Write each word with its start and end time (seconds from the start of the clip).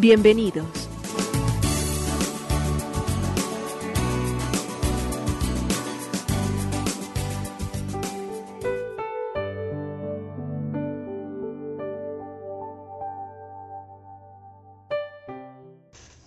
Bienvenidos. 0.00 0.64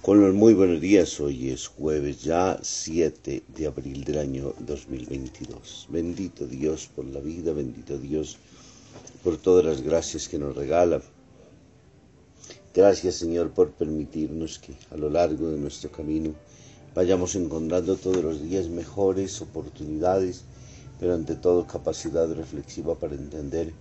Con 0.01 0.19
los 0.19 0.33
muy 0.33 0.53
buenos 0.53 0.81
días, 0.81 1.21
hoy 1.21 1.51
es 1.51 1.67
jueves 1.67 2.21
ya 2.23 2.59
7 2.61 3.43
de 3.47 3.67
abril 3.67 4.03
del 4.03 4.17
año 4.17 4.53
2022. 4.59 5.87
Bendito 5.89 6.45
Dios 6.45 6.89
por 6.93 7.05
la 7.05 7.21
vida, 7.21 7.53
bendito 7.53 7.97
Dios 7.97 8.37
por 9.23 9.37
todas 9.37 9.63
las 9.63 9.81
gracias 9.81 10.27
que 10.27 10.37
nos 10.37 10.57
regala. 10.57 11.01
Gracias 12.73 13.15
Señor 13.15 13.51
por 13.51 13.71
permitirnos 13.71 14.57
que 14.57 14.73
a 14.91 14.95
lo 14.95 15.09
largo 15.09 15.49
de 15.49 15.57
nuestro 15.57 15.91
camino 15.91 16.33
vayamos 16.95 17.35
encontrando 17.35 17.97
todos 17.97 18.23
los 18.23 18.41
días 18.41 18.69
mejores 18.69 19.41
oportunidades, 19.41 20.45
pero 20.97 21.13
ante 21.13 21.35
todo 21.35 21.67
capacidad 21.67 22.31
reflexiva 22.33 22.95
para 22.95 23.15
entender 23.15 23.73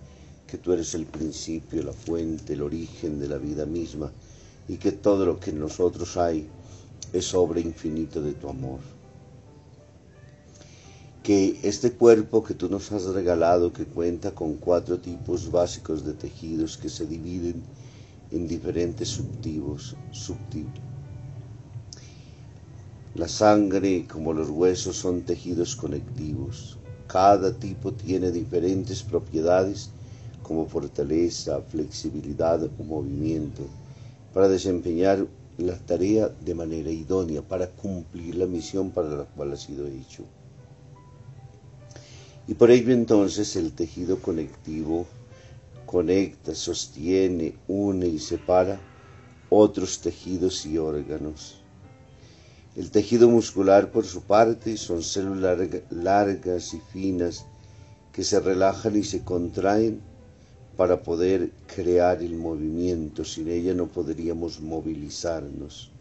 que 0.45 0.57
tú 0.57 0.73
eres 0.73 0.93
el 0.93 1.05
principio, 1.05 1.83
la 1.83 1.93
fuente, 1.93 2.51
el 2.51 2.63
origen 2.63 3.17
de 3.21 3.29
la 3.29 3.37
vida 3.37 3.65
misma 3.65 4.11
y 4.67 4.75
que 4.75 4.91
todo 4.91 5.25
lo 5.25 5.39
que 5.39 5.51
en 5.51 5.59
nosotros 5.59 6.17
hay 6.17 6.49
es 7.13 7.33
obra 7.33 7.61
infinita 7.61 8.19
de 8.19 8.33
tu 8.33 8.49
amor. 8.49 8.81
Que 11.23 11.57
este 11.63 11.93
cuerpo 11.93 12.43
que 12.43 12.55
tú 12.55 12.67
nos 12.67 12.91
has 12.91 13.05
regalado, 13.05 13.71
que 13.71 13.85
cuenta 13.85 14.35
con 14.35 14.55
cuatro 14.55 14.99
tipos 14.99 15.49
básicos 15.49 16.03
de 16.03 16.13
tejidos 16.13 16.77
que 16.77 16.89
se 16.89 17.05
dividen 17.05 17.63
en 18.31 18.47
diferentes 18.47 19.09
subtipos. 19.09 19.95
La 23.13 23.27
sangre 23.27 24.07
como 24.07 24.33
los 24.33 24.49
huesos 24.49 24.95
son 24.95 25.21
tejidos 25.23 25.75
conectivos. 25.75 26.77
Cada 27.07 27.53
tipo 27.53 27.91
tiene 27.91 28.31
diferentes 28.31 29.03
propiedades 29.03 29.89
como 30.41 30.65
fortaleza, 30.65 31.61
flexibilidad 31.61 32.63
o 32.63 32.83
movimiento 32.83 33.63
para 34.33 34.47
desempeñar 34.47 35.27
la 35.57 35.77
tarea 35.77 36.29
de 36.29 36.55
manera 36.55 36.89
idónea, 36.89 37.41
para 37.41 37.67
cumplir 37.67 38.35
la 38.35 38.45
misión 38.45 38.91
para 38.91 39.09
la 39.09 39.25
cual 39.25 39.51
ha 39.51 39.57
sido 39.57 39.85
hecho. 39.87 40.23
Y 42.47 42.53
por 42.53 42.71
ello 42.71 42.93
entonces 42.93 43.55
el 43.57 43.73
tejido 43.73 44.19
conectivo 44.19 45.05
conecta, 45.91 46.55
sostiene, 46.55 47.53
une 47.67 48.07
y 48.07 48.17
separa 48.17 48.79
otros 49.49 49.99
tejidos 49.99 50.65
y 50.65 50.77
órganos. 50.77 51.61
El 52.77 52.89
tejido 52.91 53.27
muscular, 53.27 53.91
por 53.91 54.05
su 54.05 54.21
parte, 54.21 54.77
son 54.77 55.03
células 55.03 55.59
largas 55.89 56.73
y 56.73 56.79
finas 56.93 57.45
que 58.13 58.23
se 58.23 58.39
relajan 58.39 58.95
y 58.95 59.03
se 59.03 59.25
contraen 59.25 59.99
para 60.77 61.03
poder 61.03 61.51
crear 61.67 62.21
el 62.23 62.35
movimiento. 62.37 63.25
Sin 63.25 63.49
ella 63.49 63.73
no 63.73 63.87
podríamos 63.87 64.61
movilizarnos. 64.61 65.91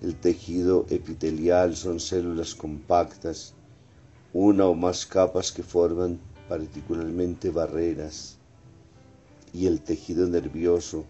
El 0.00 0.14
tejido 0.14 0.86
epitelial 0.90 1.74
son 1.74 1.98
células 1.98 2.54
compactas, 2.54 3.54
una 4.32 4.66
o 4.66 4.74
más 4.76 5.04
capas 5.06 5.50
que 5.50 5.64
forman 5.64 6.20
particularmente 6.48 7.50
barreras. 7.50 8.38
Y 9.54 9.66
el 9.66 9.80
tejido 9.80 10.26
nervioso, 10.26 11.04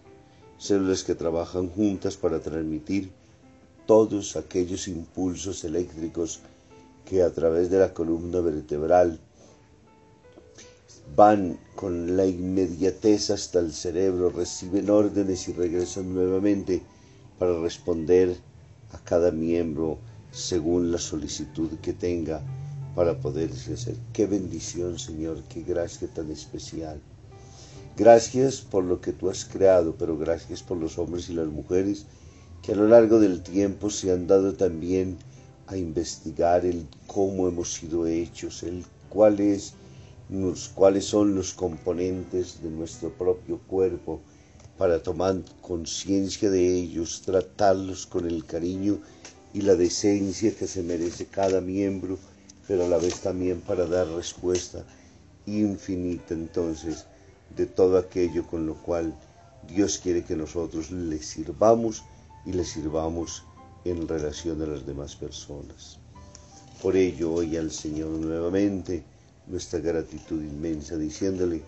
células 0.57 1.03
que 1.03 1.15
trabajan 1.15 1.67
juntas 1.67 2.15
para 2.15 2.39
transmitir 2.39 3.11
todos 3.85 4.37
aquellos 4.37 4.87
impulsos 4.87 5.63
eléctricos 5.65 6.39
que 7.05 7.21
a 7.21 7.33
través 7.33 7.69
de 7.69 7.79
la 7.79 7.93
columna 7.93 8.39
vertebral 8.39 9.19
van 11.15 11.59
con 11.75 12.17
la 12.17 12.25
inmediatez 12.25 13.29
hasta 13.29 13.59
el 13.59 13.73
cerebro, 13.73 14.29
reciben 14.29 14.89
órdenes 14.89 15.47
y 15.47 15.53
regresan 15.53 16.13
nuevamente 16.13 16.81
para 17.37 17.59
responder 17.59 18.35
a 18.91 18.97
cada 18.99 19.31
miembro 19.31 19.99
según 20.31 20.91
la 20.91 20.97
solicitud 20.97 21.69
que 21.81 21.93
tenga 21.93 22.41
para 22.95 23.19
poderse 23.19 23.73
hacer. 23.73 23.95
Qué 24.13 24.25
bendición, 24.25 24.97
Señor, 24.97 25.43
qué 25.49 25.61
gracia 25.61 26.07
tan 26.07 26.31
especial. 26.31 26.99
Gracias 27.97 28.59
por 28.59 28.83
lo 28.83 28.99
que 28.99 29.13
tú 29.13 29.29
has 29.29 29.45
creado, 29.45 29.95
pero 29.97 30.17
gracias 30.17 30.61
por 30.61 30.77
los 30.77 30.97
hombres 30.97 31.29
y 31.29 31.33
las 31.33 31.47
mujeres 31.47 32.05
que 32.61 32.73
a 32.73 32.75
lo 32.75 32.89
largo 32.89 33.21
del 33.21 33.41
tiempo 33.41 33.89
se 33.89 34.11
han 34.11 34.27
dado 34.27 34.53
también 34.53 35.17
a 35.67 35.77
investigar 35.77 36.65
el 36.65 36.87
cómo 37.07 37.47
hemos 37.47 37.71
sido 37.71 38.05
hechos, 38.05 38.63
el 38.63 38.83
cuál 39.07 39.39
es 39.39 39.75
cuáles 40.73 41.05
son 41.05 41.35
los 41.35 41.53
componentes 41.53 42.61
de 42.61 42.69
nuestro 42.69 43.13
propio 43.13 43.59
cuerpo 43.59 44.19
para 44.77 45.01
tomar 45.01 45.37
conciencia 45.61 46.49
de 46.49 46.75
ellos, 46.75 47.21
tratarlos 47.23 48.05
con 48.07 48.27
el 48.27 48.43
cariño 48.43 48.99
y 49.53 49.61
la 49.61 49.75
decencia 49.75 50.53
que 50.53 50.67
se 50.67 50.83
merece 50.83 51.27
cada 51.27 51.61
miembro, 51.61 52.17
pero 52.67 52.83
a 52.83 52.89
la 52.89 52.97
vez 52.97 53.21
también 53.21 53.61
para 53.61 53.85
dar 53.85 54.07
respuesta 54.09 54.83
infinita. 55.45 56.33
Entonces 56.33 57.05
de 57.55 57.65
todo 57.65 57.97
aquello 57.97 58.45
con 58.47 58.65
lo 58.65 58.75
cual 58.75 59.13
Dios 59.67 59.97
quiere 59.97 60.23
que 60.23 60.35
nosotros 60.35 60.91
le 60.91 61.21
sirvamos 61.21 62.03
y 62.45 62.53
le 62.53 62.65
sirvamos 62.65 63.43
en 63.83 64.07
relación 64.07 64.61
a 64.61 64.67
las 64.67 64.85
demás 64.85 65.15
personas. 65.15 65.99
Por 66.81 66.95
ello, 66.95 67.33
hoy 67.33 67.57
al 67.57 67.71
Señor 67.71 68.09
nuevamente, 68.09 69.03
nuestra 69.47 69.79
gratitud 69.79 70.41
inmensa, 70.41 70.97
diciéndole, 70.97 71.61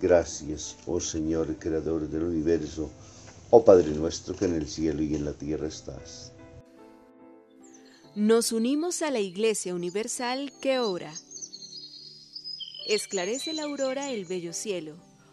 gracias, 0.00 0.76
oh 0.86 1.00
Señor, 1.00 1.56
Creador 1.58 2.08
del 2.08 2.24
universo, 2.24 2.90
oh 3.50 3.64
Padre 3.64 3.90
nuestro 3.90 4.36
que 4.36 4.44
en 4.44 4.54
el 4.54 4.68
cielo 4.68 5.02
y 5.02 5.14
en 5.14 5.24
la 5.24 5.32
tierra 5.32 5.68
estás. 5.68 6.32
Nos 8.14 8.52
unimos 8.52 9.02
a 9.02 9.10
la 9.10 9.20
Iglesia 9.20 9.74
Universal 9.74 10.52
que 10.60 10.78
ora. 10.78 11.12
Esclarece 12.86 13.54
la 13.54 13.62
aurora 13.62 14.10
el 14.10 14.26
bello 14.26 14.52
cielo, 14.52 14.96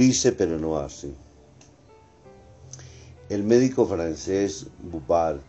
Dice 0.00 0.32
pero 0.32 0.58
no 0.58 0.78
hace. 0.78 1.12
El 3.28 3.44
médico 3.44 3.86
francés 3.86 4.66
Boupart, 4.82 5.44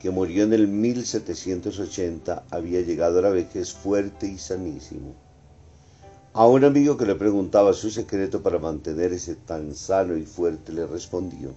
que 0.00 0.08
murió 0.10 0.44
en 0.44 0.52
el 0.52 0.68
1780, 0.68 2.44
había 2.52 2.80
llegado 2.82 3.18
a 3.18 3.22
la 3.22 3.30
vejez 3.30 3.72
fuerte 3.72 4.28
y 4.28 4.38
sanísimo. 4.38 5.16
A 6.32 6.46
un 6.46 6.62
amigo 6.62 6.96
que 6.96 7.06
le 7.06 7.16
preguntaba 7.16 7.72
su 7.72 7.90
secreto 7.90 8.40
para 8.40 8.60
mantenerse 8.60 9.34
tan 9.34 9.74
sano 9.74 10.16
y 10.16 10.24
fuerte, 10.24 10.72
le 10.72 10.86
respondió, 10.86 11.52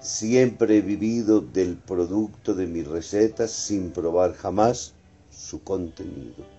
Siempre 0.00 0.78
he 0.78 0.80
vivido 0.80 1.40
del 1.40 1.76
producto 1.76 2.52
de 2.52 2.66
mis 2.66 2.88
recetas 2.88 3.52
sin 3.52 3.92
probar 3.92 4.34
jamás 4.34 4.92
su 5.30 5.62
contenido. 5.62 6.55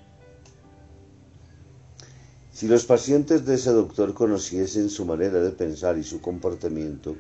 Si 2.58 2.68
los 2.68 2.86
pacientes 2.86 3.46
de 3.46 3.54
ese 3.54 3.70
doctor 3.70 4.16
conociesen 4.16 4.90
su 4.90 5.06
manera 5.06 5.40
de 5.42 5.52
pensar 5.52 5.96
y 6.00 6.04
su 6.04 6.22
comportamiento, 6.22 7.16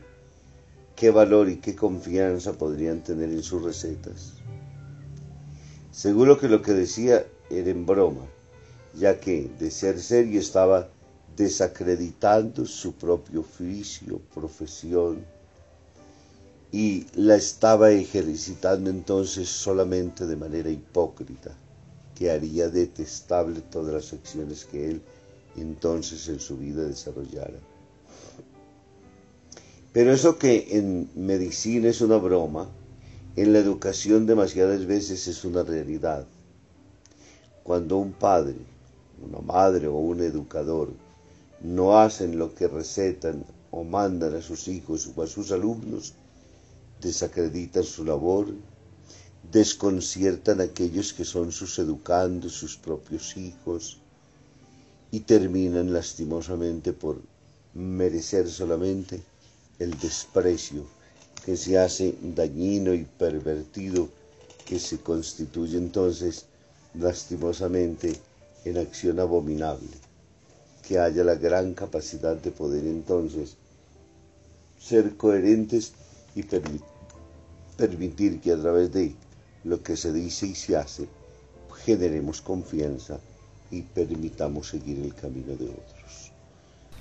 qué 0.96 1.12
valor 1.12 1.48
y 1.48 1.58
qué 1.58 1.76
confianza 1.76 2.54
podrían 2.54 3.04
tener 3.04 3.30
en 3.30 3.44
sus 3.44 3.62
recetas. 3.62 4.34
Seguro 5.92 6.40
que 6.40 6.48
lo 6.48 6.64
que 6.64 6.74
decía 6.74 7.24
era 7.52 7.70
en 7.70 7.86
broma, 7.86 8.26
ya 8.96 9.20
que, 9.20 9.48
de 9.60 9.70
ser 9.70 10.02
serio, 10.02 10.40
estaba 10.40 10.90
desacreditando 11.36 12.66
su 12.66 12.94
propio 12.94 13.42
oficio, 13.42 14.20
profesión, 14.34 15.24
y 16.72 17.06
la 17.14 17.36
estaba 17.36 17.92
ejercitando 17.92 18.90
entonces 18.90 19.48
solamente 19.50 20.26
de 20.26 20.36
manera 20.36 20.72
hipócrita, 20.72 21.56
que 22.16 22.32
haría 22.32 22.70
detestable 22.70 23.62
todas 23.62 23.94
las 23.94 24.14
acciones 24.14 24.66
que 24.66 24.90
él 24.90 25.02
entonces 25.58 26.28
en 26.30 26.40
su 26.40 26.58
vida 26.58 26.84
desarrollara. 26.84 27.60
Pero 29.94 30.14
eso 30.14 30.38
que 30.38 30.78
en 30.78 31.10
medicina 31.16 31.90
es 31.90 32.02
una 32.02 32.18
broma, 32.18 32.70
en 33.36 33.54
la 33.54 33.60
educación 33.60 34.26
demasiadas 34.26 34.86
veces 34.86 35.28
es 35.28 35.44
una 35.44 35.64
realidad. 35.64 36.28
Cuando 37.64 37.98
un 37.98 38.12
padre, 38.12 38.58
una 39.22 39.40
madre 39.40 39.88
o 39.88 39.96
un 39.98 40.22
educador 40.22 40.90
no 41.62 42.00
hacen 42.00 42.38
lo 42.38 42.54
que 42.54 42.68
recetan 42.68 43.46
o 43.72 43.84
mandan 43.84 44.36
a 44.36 44.42
sus 44.42 44.68
hijos 44.68 45.10
o 45.16 45.22
a 45.22 45.28
sus 45.28 45.52
alumnos, 45.52 46.14
desacreditan 47.02 47.84
su 47.84 48.06
labor, 48.06 48.48
desconciertan 49.52 50.62
a 50.62 50.66
aquellos 50.66 51.14
que 51.14 51.26
son 51.26 51.52
sus 51.52 51.78
educandos, 51.80 52.54
sus 52.54 52.78
propios 52.78 53.38
hijos, 53.38 54.00
y 55.18 55.22
terminan 55.22 55.94
lastimosamente 55.94 56.94
por 56.94 57.20
merecer 57.74 58.48
solamente 58.48 59.20
el 59.80 59.98
desprecio 59.98 60.84
que 61.44 61.58
se 61.58 61.76
hace 61.80 62.14
dañino 62.22 62.94
y 62.94 63.04
pervertido, 63.04 64.10
que 64.64 64.78
se 64.78 65.00
constituye 65.00 65.76
entonces 65.80 66.46
lastimosamente 66.94 68.14
en 68.64 68.78
acción 68.78 69.20
abominable, 69.20 69.90
que 70.88 71.00
haya 71.00 71.24
la 71.24 71.34
gran 71.34 71.74
capacidad 71.74 72.36
de 72.36 72.52
poder 72.52 72.86
entonces 72.86 73.56
ser 74.80 75.18
coherentes 75.18 75.94
y 76.36 76.44
permitir 77.76 78.40
que 78.40 78.52
a 78.52 78.62
través 78.62 78.94
de 78.94 79.16
lo 79.64 79.82
que 79.82 79.98
se 79.98 80.14
dice 80.14 80.46
y 80.46 80.54
se 80.54 80.78
hace 80.78 81.08
generemos 81.86 82.40
confianza 82.40 83.20
y 83.72 83.82
permitamos 83.82 84.68
seguir 84.68 85.00
el 85.00 85.14
camino 85.14 85.56
de 85.56 85.66
otros. 85.66 86.32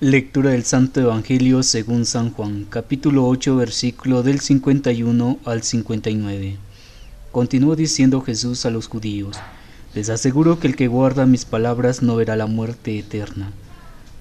Lectura 0.00 0.50
del 0.50 0.64
Santo 0.64 1.00
Evangelio 1.00 1.62
según 1.62 2.04
San 2.04 2.30
Juan, 2.30 2.66
capítulo 2.68 3.26
8, 3.26 3.56
versículo 3.56 4.22
del 4.22 4.40
51 4.40 5.38
al 5.44 5.62
59. 5.62 6.58
Continuó 7.32 7.76
diciendo 7.76 8.20
Jesús 8.20 8.66
a 8.66 8.70
los 8.70 8.88
judíos, 8.88 9.38
les 9.94 10.10
aseguro 10.10 10.60
que 10.60 10.66
el 10.66 10.76
que 10.76 10.88
guarda 10.88 11.24
mis 11.24 11.46
palabras 11.46 12.02
no 12.02 12.16
verá 12.16 12.36
la 12.36 12.46
muerte 12.46 12.98
eterna. 12.98 13.52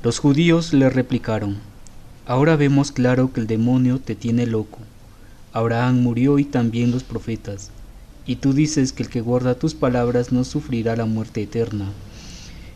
Los 0.04 0.20
judíos 0.20 0.72
le 0.74 0.90
replicaron, 0.90 1.58
ahora 2.26 2.56
vemos 2.56 2.92
claro 2.92 3.34
que 3.34 3.42
el 3.42 3.48
demonio 3.48 4.00
te 4.00 4.16
tiene 4.16 4.46
loco. 4.46 4.80
Abraham 5.52 6.02
murió 6.02 6.40
y 6.40 6.46
también 6.46 6.92
los 6.92 7.04
profetas, 7.04 7.72
y 8.26 8.38
tú 8.38 8.54
dices 8.54 8.94
que 8.94 9.04
el 9.04 9.10
que 9.10 9.22
guarda 9.22 9.56
tus 9.56 9.74
palabras 9.74 10.32
no 10.32 10.44
sufrirá 10.44 10.96
la 10.96 11.06
muerte 11.06 11.42
eterna. 11.44 11.92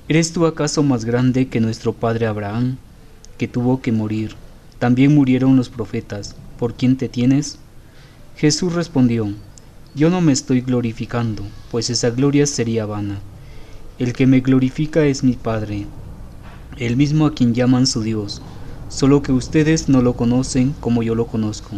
¿Eres 0.10 0.34
tú 0.34 0.48
acaso 0.48 0.82
más 0.82 1.06
grande 1.06 1.50
que 1.50 1.60
nuestro 1.60 1.94
padre 1.94 2.26
Abraham, 2.26 2.78
que 3.38 3.48
tuvo 3.48 3.80
que 3.80 3.92
morir? 3.92 4.36
También 4.80 5.14
murieron 5.14 5.56
los 5.56 5.70
profetas. 5.70 6.34
¿Por 6.58 6.74
quién 6.74 6.98
te 6.98 7.10
tienes? 7.10 7.60
Jesús 8.36 8.74
respondió, 8.74 9.32
Yo 9.94 10.10
no 10.10 10.20
me 10.20 10.32
estoy 10.32 10.62
glorificando, 10.62 11.44
pues 11.70 11.92
esa 11.92 12.10
gloria 12.10 12.48
sería 12.48 12.88
vana. 12.88 13.20
El 14.00 14.14
que 14.14 14.26
me 14.26 14.40
glorifica 14.40 15.06
es 15.06 15.24
mi 15.24 15.34
Padre, 15.34 15.86
el 16.80 16.98
mismo 16.98 17.28
a 17.28 17.36
quien 17.36 17.54
llaman 17.54 17.86
su 17.86 18.02
Dios, 18.02 18.42
solo 18.90 19.22
que 19.22 19.32
ustedes 19.32 19.90
no 19.90 20.02
lo 20.02 20.14
conocen 20.14 20.74
como 20.80 21.04
yo 21.04 21.14
lo 21.14 21.28
conozco. 21.28 21.76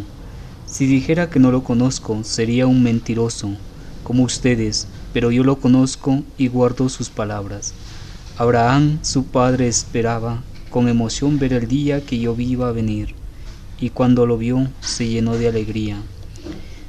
Si 0.67 0.85
dijera 0.85 1.29
que 1.29 1.41
no 1.41 1.51
lo 1.51 1.65
conozco, 1.65 2.23
sería 2.23 2.65
un 2.65 2.81
mentiroso, 2.81 3.57
como 4.05 4.23
ustedes, 4.23 4.87
pero 5.11 5.31
yo 5.31 5.43
lo 5.43 5.57
conozco 5.57 6.23
y 6.37 6.47
guardo 6.47 6.87
sus 6.87 7.09
palabras. 7.09 7.73
Abraham, 8.37 8.99
su 9.01 9.25
padre, 9.25 9.67
esperaba 9.67 10.41
con 10.69 10.87
emoción 10.87 11.37
ver 11.37 11.53
el 11.53 11.67
día 11.67 12.05
que 12.05 12.17
yo 12.17 12.35
iba 12.39 12.69
a 12.69 12.71
venir, 12.71 13.13
y 13.79 13.89
cuando 13.89 14.25
lo 14.25 14.37
vio 14.37 14.69
se 14.79 15.07
llenó 15.07 15.37
de 15.37 15.49
alegría. 15.49 15.97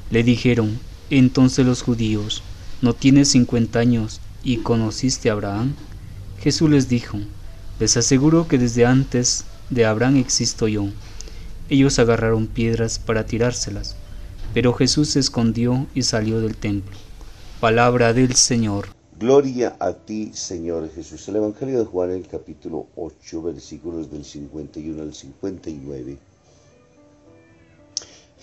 Le 0.09 0.23
dijeron, 0.23 0.79
entonces 1.09 1.65
los 1.65 1.81
judíos, 1.81 2.43
¿no 2.81 2.93
tienes 2.93 3.29
cincuenta 3.29 3.79
años 3.79 4.21
y 4.43 4.57
conociste 4.57 5.29
a 5.29 5.33
Abraham? 5.33 5.73
Jesús 6.39 6.69
les 6.69 6.87
dijo, 6.87 7.19
les 7.79 7.97
aseguro 7.97 8.47
que 8.47 8.57
desde 8.57 8.85
antes 8.85 9.45
de 9.69 9.85
Abraham 9.85 10.17
existo 10.17 10.67
yo. 10.67 10.85
Ellos 11.69 11.99
agarraron 11.99 12.47
piedras 12.47 12.99
para 12.99 13.25
tirárselas, 13.25 13.95
pero 14.53 14.73
Jesús 14.73 15.09
se 15.09 15.19
escondió 15.19 15.87
y 15.93 16.03
salió 16.03 16.39
del 16.39 16.55
templo. 16.55 16.95
Palabra 17.59 18.13
del 18.13 18.35
Señor. 18.35 19.02
Gloria 19.23 19.77
a 19.79 19.93
ti, 19.93 20.31
Señor 20.33 20.91
Jesús. 20.91 21.29
El 21.29 21.37
Evangelio 21.37 21.79
de 21.79 21.85
Juan, 21.85 22.11
el 22.11 22.27
capítulo 22.27 22.87
8, 22.97 23.41
versículos 23.41 24.11
del 24.11 24.25
51 24.25 25.01
al 25.01 25.13
59. 25.13 26.17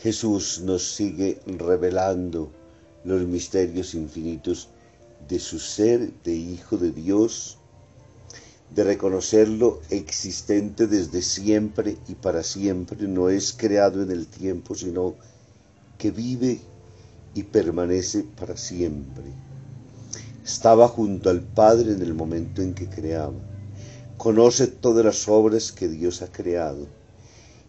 Jesús 0.03 0.63
nos 0.63 0.95
sigue 0.95 1.39
revelando 1.45 2.51
los 3.05 3.21
misterios 3.27 3.93
infinitos 3.93 4.71
de 5.29 5.39
su 5.39 5.59
ser 5.59 6.15
de 6.23 6.35
Hijo 6.35 6.79
de 6.79 6.93
Dios, 6.93 7.59
de 8.75 8.83
reconocerlo 8.83 9.83
existente 9.91 10.87
desde 10.87 11.21
siempre 11.21 11.99
y 12.09 12.15
para 12.15 12.43
siempre, 12.43 13.07
no 13.07 13.29
es 13.29 13.53
creado 13.53 14.03
en 14.03 14.11
el 14.11 14.27
tiempo, 14.27 14.75
sino 14.75 15.15
que 15.99 16.11
vive 16.11 16.59
y 17.35 17.43
permanece 17.43 18.25
para 18.35 18.57
siempre 18.57 19.50
estaba 20.45 20.89
junto 20.89 21.31
al 21.31 21.41
Padre 21.41 21.93
en 21.93 22.03
el 22.03 22.15
momento 22.15 22.63
en 22.63 22.75
que 22.75 22.89
creaba. 22.89 23.35
Conoce 24.17 24.67
todas 24.67 25.05
las 25.05 25.29
obras 25.29 25.73
que 25.73 25.89
Dios 25.89 26.23
ha 26.23 26.31
creado. 26.31 26.87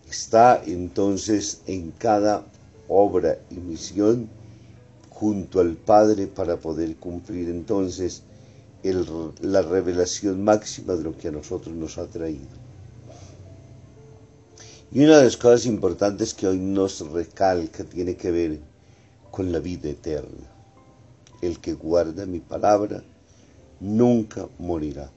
Está 0.09 0.61
entonces 0.65 1.61
en 1.67 1.91
cada 1.91 2.45
obra 2.87 3.39
y 3.49 3.55
misión 3.55 4.29
junto 5.09 5.59
al 5.59 5.75
Padre 5.75 6.27
para 6.27 6.57
poder 6.57 6.95
cumplir 6.97 7.49
entonces 7.49 8.23
la 8.83 9.61
revelación 9.61 10.43
máxima 10.43 10.95
de 10.95 11.03
lo 11.03 11.17
que 11.17 11.27
a 11.27 11.31
nosotros 11.31 11.75
nos 11.75 11.97
ha 11.97 12.07
traído. 12.07 12.61
Y 14.91 15.03
una 15.05 15.17
de 15.17 15.25
las 15.25 15.37
cosas 15.37 15.65
importantes 15.67 16.33
que 16.33 16.47
hoy 16.47 16.57
nos 16.57 16.99
recalca 17.11 17.83
tiene 17.83 18.15
que 18.15 18.31
ver 18.31 18.59
con 19.29 19.51
la 19.51 19.59
vida 19.59 19.89
eterna 19.89 20.60
el 21.41 21.59
que 21.59 21.73
guarda 21.73 22.25
mi 22.25 22.39
palabra 22.39 23.03
nunca 23.79 24.47
morirá. 24.59 25.11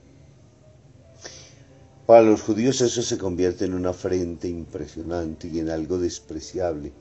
Para 2.07 2.23
los 2.23 2.43
judíos 2.43 2.81
eso 2.81 3.03
se 3.03 3.17
convierte 3.17 3.65
en 3.65 3.75
una 3.75 3.91
afrenta 3.91 4.47
impresionante 4.47 5.49
y 5.49 5.61
en 5.61 5.71
algo 5.71 5.99
despreciable. 5.99 6.93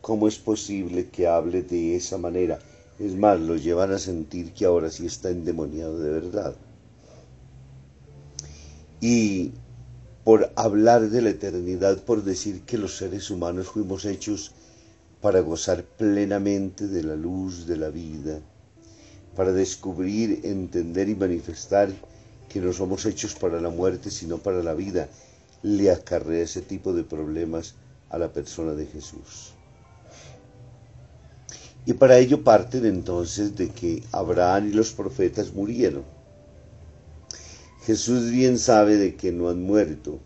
¿Cómo 0.00 0.28
es 0.28 0.38
posible 0.38 1.08
que 1.10 1.26
hable 1.26 1.62
de 1.62 1.96
esa 1.96 2.16
manera? 2.16 2.58
Es 2.98 3.14
más, 3.14 3.38
lo 3.40 3.56
llevan 3.56 3.92
a 3.92 3.98
sentir 3.98 4.52
que 4.52 4.64
ahora 4.64 4.90
sí 4.90 5.04
está 5.04 5.30
endemoniado 5.30 5.98
de 5.98 6.10
verdad. 6.10 6.54
Y 9.00 9.52
por 10.24 10.50
hablar 10.56 11.10
de 11.10 11.20
la 11.22 11.30
eternidad, 11.30 12.02
por 12.02 12.24
decir 12.24 12.62
que 12.62 12.78
los 12.78 12.96
seres 12.96 13.30
humanos 13.30 13.68
fuimos 13.68 14.06
hechos 14.06 14.52
para 15.20 15.40
gozar 15.40 15.84
plenamente 15.84 16.86
de 16.86 17.02
la 17.02 17.14
luz 17.14 17.66
de 17.66 17.76
la 17.76 17.90
vida, 17.90 18.40
para 19.36 19.52
descubrir, 19.52 20.40
entender 20.44 21.08
y 21.08 21.14
manifestar 21.14 21.90
que 22.48 22.60
no 22.60 22.72
somos 22.72 23.04
hechos 23.04 23.34
para 23.34 23.60
la 23.60 23.68
muerte, 23.68 24.10
sino 24.10 24.38
para 24.38 24.62
la 24.62 24.74
vida, 24.74 25.08
le 25.62 25.90
acarrea 25.90 26.44
ese 26.44 26.62
tipo 26.62 26.92
de 26.92 27.04
problemas 27.04 27.74
a 28.08 28.18
la 28.18 28.32
persona 28.32 28.72
de 28.72 28.86
Jesús. 28.86 29.52
Y 31.84 31.92
para 31.92 32.18
ello 32.18 32.42
parten 32.42 32.84
entonces 32.84 33.54
de 33.56 33.68
que 33.68 34.02
Abraham 34.10 34.68
y 34.68 34.72
los 34.72 34.92
profetas 34.92 35.52
murieron. 35.52 36.02
Jesús 37.84 38.30
bien 38.30 38.58
sabe 38.58 38.96
de 38.96 39.14
que 39.14 39.30
no 39.30 39.48
han 39.48 39.62
muerto. 39.62 40.18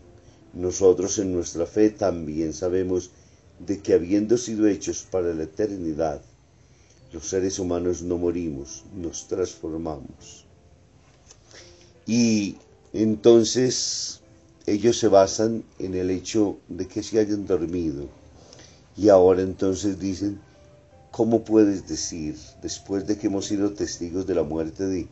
Nosotros 0.53 1.19
en 1.19 1.33
nuestra 1.33 1.67
fe 1.67 1.91
también 1.91 2.53
sabemos 2.53 3.11
de 3.59 3.79
que 3.79 3.93
habiendo 3.93 4.37
sido 4.37 4.67
hechos 4.67 5.05
para 5.09 5.33
la 5.35 5.43
eternidad, 5.43 6.21
los 7.13 7.27
seres 7.27 7.59
humanos 7.59 8.01
no 8.01 8.17
morimos, 8.17 8.83
nos 8.95 9.27
transformamos. 9.27 10.45
Y 12.05 12.57
entonces 12.93 14.21
ellos 14.65 14.97
se 14.97 15.07
basan 15.07 15.63
en 15.79 15.95
el 15.95 16.09
hecho 16.09 16.57
de 16.69 16.87
que 16.87 17.03
se 17.03 17.19
hayan 17.19 17.45
dormido. 17.45 18.07
Y 18.95 19.09
ahora 19.09 19.41
entonces 19.41 19.99
dicen, 19.99 20.39
¿cómo 21.11 21.43
puedes 21.43 21.87
decir, 21.87 22.37
después 22.61 23.07
de 23.07 23.17
que 23.17 23.27
hemos 23.27 23.45
sido 23.45 23.71
testigos 23.73 24.25
de 24.27 24.35
la 24.35 24.43
muerte 24.43 24.85
de 24.85 25.07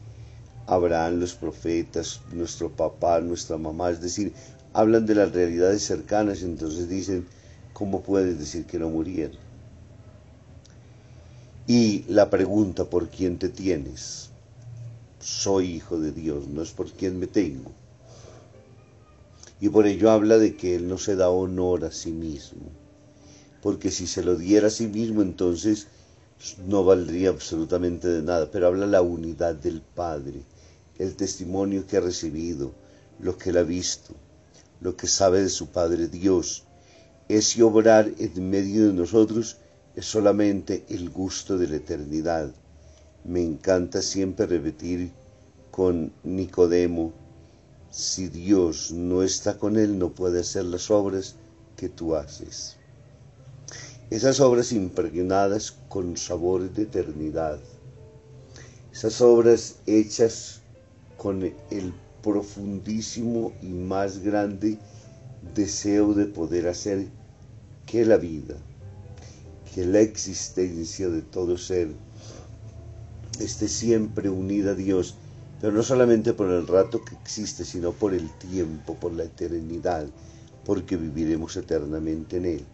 Abraham, 0.67 1.19
los 1.19 1.33
profetas, 1.33 2.21
nuestro 2.31 2.69
papá, 2.69 3.19
nuestra 3.21 3.57
mamá, 3.57 3.89
es 3.89 4.01
decir, 4.01 4.33
hablan 4.73 5.05
de 5.05 5.15
las 5.15 5.31
realidades 5.31 5.83
cercanas, 5.83 6.43
entonces 6.43 6.87
dicen, 6.87 7.25
¿cómo 7.73 8.01
puedes 8.03 8.37
decir 8.37 8.65
que 8.65 8.79
no 8.79 8.89
murieron? 8.89 9.48
Y 11.69 12.03
la 12.09 12.29
pregunta, 12.29 12.83
¿por 12.83 13.07
quién 13.09 13.39
te 13.39 13.47
tienes? 13.47 14.31
Soy 15.21 15.75
hijo 15.75 15.97
de 16.01 16.11
Dios, 16.11 16.49
no 16.49 16.61
es 16.61 16.71
por 16.71 16.91
quién 16.91 17.17
me 17.17 17.27
tengo. 17.27 17.71
Y 19.61 19.69
por 19.69 19.87
ello 19.87 20.11
habla 20.11 20.37
de 20.37 20.57
que 20.57 20.75
Él 20.75 20.89
no 20.89 20.97
se 20.97 21.15
da 21.15 21.29
honor 21.29 21.85
a 21.85 21.91
sí 21.91 22.11
mismo 22.11 22.59
porque 23.61 23.91
si 23.91 24.07
se 24.07 24.23
lo 24.23 24.35
diera 24.35 24.67
a 24.67 24.71
sí 24.71 24.87
mismo 24.87 25.21
entonces 25.21 25.87
no 26.67 26.83
valdría 26.83 27.29
absolutamente 27.29 28.07
de 28.07 28.21
nada, 28.21 28.49
pero 28.51 28.67
habla 28.67 28.87
la 28.87 29.01
unidad 29.01 29.55
del 29.55 29.81
Padre, 29.81 30.43
el 30.97 31.15
testimonio 31.15 31.85
que 31.85 31.97
ha 31.97 32.01
recibido, 32.01 32.71
lo 33.19 33.37
que 33.37 33.49
él 33.49 33.57
ha 33.57 33.63
visto, 33.63 34.13
lo 34.79 34.95
que 34.95 35.07
sabe 35.07 35.41
de 35.41 35.49
su 35.49 35.67
Padre 35.67 36.07
Dios. 36.07 36.63
Ese 37.27 37.61
obrar 37.61 38.09
en 38.17 38.49
medio 38.49 38.87
de 38.87 38.93
nosotros 38.93 39.57
es 39.99 40.05
solamente 40.05 40.85
el 40.89 41.09
gusto 41.09 41.57
de 41.57 41.67
la 41.67 41.75
eternidad. 41.75 42.53
Me 43.23 43.43
encanta 43.43 44.01
siempre 44.01 44.45
repetir 44.45 45.11
con 45.71 46.11
Nicodemo, 46.23 47.13
si 47.91 48.27
Dios 48.29 48.91
no 48.91 49.23
está 49.23 49.57
con 49.57 49.77
él, 49.77 49.99
no 49.99 50.09
puede 50.09 50.41
hacer 50.41 50.65
las 50.65 50.89
obras 50.89 51.35
que 51.75 51.89
tú 51.89 52.15
haces 52.15 52.79
esas 54.09 54.39
obras 54.39 54.71
impregnadas 54.71 55.75
con 55.87 56.17
sabor 56.17 56.71
de 56.71 56.83
eternidad, 56.83 57.59
esas 58.91 59.21
obras 59.21 59.75
hechas 59.85 60.61
con 61.17 61.43
el 61.43 61.93
profundísimo 62.23 63.53
y 63.61 63.67
más 63.67 64.19
grande 64.19 64.79
deseo 65.53 66.13
de 66.15 66.25
poder 66.25 66.67
hacer 66.67 67.05
que 67.85 68.03
la 68.03 68.17
vida, 68.17 68.55
la 69.85 70.01
existencia 70.01 71.09
de 71.09 71.21
todo 71.21 71.57
ser 71.57 71.89
esté 73.39 73.67
siempre 73.67 74.29
unida 74.29 74.71
a 74.71 74.75
Dios, 74.75 75.15
pero 75.61 75.73
no 75.73 75.83
solamente 75.83 76.33
por 76.33 76.49
el 76.51 76.67
rato 76.67 77.03
que 77.03 77.15
existe, 77.15 77.65
sino 77.65 77.91
por 77.91 78.13
el 78.13 78.29
tiempo, 78.37 78.95
por 78.95 79.13
la 79.13 79.23
eternidad, 79.23 80.07
porque 80.65 80.97
viviremos 80.97 81.55
eternamente 81.55 82.37
en 82.37 82.45
Él. 82.45 82.65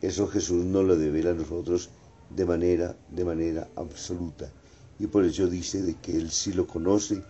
Eso 0.00 0.28
Jesús 0.28 0.64
no 0.64 0.82
lo 0.82 0.96
debe 0.96 1.28
a 1.28 1.34
nosotros 1.34 1.90
de 2.30 2.44
manera, 2.44 2.96
de 3.10 3.24
manera 3.24 3.68
absoluta. 3.76 4.50
Y 4.98 5.06
por 5.06 5.24
eso 5.24 5.46
dice 5.46 5.82
de 5.82 5.94
que 5.94 6.16
Él 6.16 6.30
sí 6.30 6.52
lo 6.52 6.66
conoce, 6.66 7.22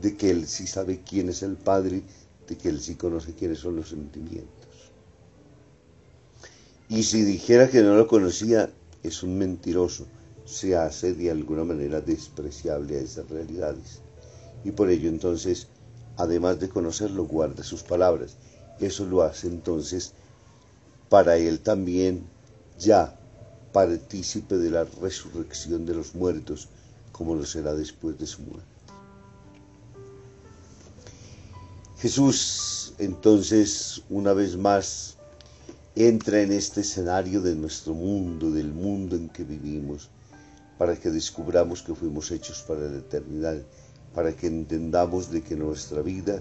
de 0.00 0.16
que 0.16 0.30
Él 0.30 0.46
sí 0.46 0.66
sabe 0.66 1.02
quién 1.02 1.28
es 1.28 1.42
el 1.42 1.56
Padre, 1.56 2.02
de 2.48 2.56
que 2.56 2.68
Él 2.68 2.80
sí 2.80 2.94
conoce 2.94 3.34
quiénes 3.34 3.58
son 3.58 3.76
los 3.76 3.90
sentimientos. 3.90 4.57
Y 6.88 7.02
si 7.02 7.22
dijera 7.22 7.68
que 7.68 7.82
no 7.82 7.94
lo 7.94 8.06
conocía, 8.06 8.70
es 9.02 9.22
un 9.22 9.36
mentiroso, 9.36 10.06
se 10.46 10.74
hace 10.74 11.12
de 11.12 11.30
alguna 11.30 11.64
manera 11.64 12.00
despreciable 12.00 12.96
a 12.96 13.00
esas 13.00 13.28
realidades. 13.28 14.00
Y 14.64 14.70
por 14.70 14.88
ello 14.88 15.08
entonces, 15.08 15.66
además 16.16 16.58
de 16.60 16.70
conocerlo, 16.70 17.26
guarda 17.26 17.62
sus 17.62 17.82
palabras. 17.82 18.36
Eso 18.80 19.04
lo 19.04 19.22
hace 19.22 19.48
entonces 19.48 20.14
para 21.08 21.36
él 21.36 21.60
también 21.60 22.24
ya 22.78 23.18
partícipe 23.72 24.56
de 24.56 24.70
la 24.70 24.84
resurrección 24.84 25.84
de 25.84 25.94
los 25.94 26.14
muertos, 26.14 26.68
como 27.12 27.34
lo 27.34 27.44
será 27.44 27.74
después 27.74 28.18
de 28.18 28.26
su 28.26 28.42
muerte. 28.42 28.66
Jesús 31.98 32.94
entonces 32.98 34.02
una 34.08 34.32
vez 34.32 34.56
más 34.56 35.17
entra 36.06 36.40
en 36.42 36.52
este 36.52 36.82
escenario 36.82 37.42
de 37.42 37.56
nuestro 37.56 37.92
mundo, 37.92 38.52
del 38.52 38.72
mundo 38.72 39.16
en 39.16 39.28
que 39.28 39.42
vivimos, 39.42 40.10
para 40.78 40.94
que 40.94 41.10
descubramos 41.10 41.82
que 41.82 41.92
fuimos 41.92 42.30
hechos 42.30 42.62
para 42.68 42.82
la 42.82 42.98
eternidad, 42.98 43.60
para 44.14 44.32
que 44.32 44.46
entendamos 44.46 45.28
de 45.32 45.42
que 45.42 45.56
nuestra 45.56 46.00
vida 46.00 46.40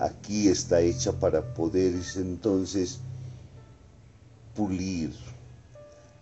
aquí 0.00 0.48
está 0.48 0.80
hecha 0.80 1.12
para 1.12 1.54
poder 1.54 1.94
entonces 2.16 2.98
pulir, 4.56 5.12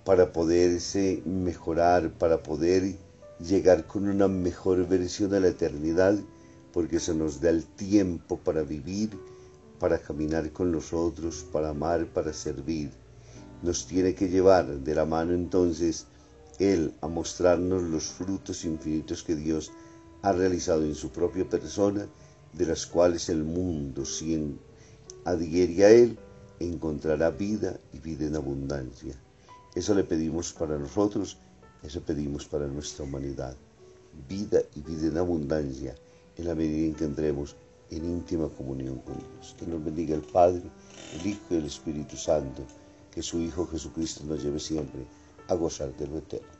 para 0.05 0.31
poderse 0.31 1.23
mejorar, 1.25 2.11
para 2.11 2.43
poder 2.43 2.97
llegar 3.40 3.87
con 3.87 4.07
una 4.11 4.28
mejor 4.28 4.87
versión 4.87 5.33
a 5.33 5.40
la 5.40 5.49
eternidad, 5.49 6.19
porque 6.75 7.00
se 7.00 7.14
nos 7.14 7.40
da 7.40 7.49
el 7.49 7.64
tiempo 7.64 8.37
para 8.37 8.62
vivir, 8.62 9.19
para 9.78 9.99
caminar 9.99 10.52
con 10.52 10.73
los 10.73 10.92
otros, 10.92 11.47
para 11.52 11.71
amar, 11.71 12.06
para 12.06 12.33
servir. 12.33 12.90
Nos 13.62 13.87
tiene 13.87 14.14
que 14.14 14.28
llevar 14.28 14.66
de 14.66 14.95
la 14.95 15.04
mano 15.04 15.33
entonces 15.33 16.06
Él 16.59 16.95
a 17.00 17.09
mostrarnos 17.09 17.83
los 17.83 18.04
frutos 18.04 18.64
infinitos 18.64 19.23
que 19.23 19.37
Dios 19.37 19.73
ha 20.23 20.33
realizado 20.33 20.85
en 20.85 20.95
su 20.95 21.11
propia 21.11 21.49
persona, 21.49 22.06
de 22.52 22.66
las 22.66 22.87
cuales 22.87 23.28
el 23.28 23.45
mundo, 23.45 24.04
si 24.04 24.59
adhiere 25.25 25.85
a 25.85 25.90
Él, 25.90 26.18
encontrará 26.59 27.30
vida 27.30 27.78
y 27.92 27.99
vida 27.99 28.26
en 28.26 28.37
abundancia. 28.37 29.14
Eso 29.75 29.95
le 29.95 30.04
pedimos 30.04 30.52
para 30.52 30.78
nosotros, 30.78 31.38
eso 31.83 32.00
pedimos 32.00 32.47
para 32.47 32.66
nuestra 32.66 33.04
humanidad. 33.04 33.56
Vida 34.28 34.62
y 34.75 34.80
vida 34.80 35.09
en 35.09 35.18
abundancia 35.18 35.95
en 36.37 36.47
la 36.47 36.54
medida 36.54 36.87
en 36.87 36.95
que 36.95 37.04
entremos 37.04 37.56
en 37.90 38.05
íntima 38.05 38.49
comunión 38.49 38.99
con 39.00 39.19
Dios. 39.19 39.55
Que 39.59 39.66
nos 39.66 39.85
bendiga 39.85 40.14
el 40.14 40.23
Padre, 40.23 40.62
el 41.14 41.26
Hijo 41.26 41.40
y 41.50 41.55
el 41.57 41.66
Espíritu 41.66 42.16
Santo. 42.16 42.62
Que 43.11 43.23
su 43.23 43.40
Hijo 43.40 43.66
Jesucristo 43.66 44.25
nos 44.25 44.43
lleve 44.43 44.59
siempre 44.59 45.07
a 45.49 45.55
gozar 45.55 45.97
de 45.97 46.07
lo 46.07 46.19
eterno. 46.19 46.55